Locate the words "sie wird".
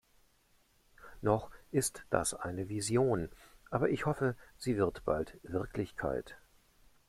4.57-5.05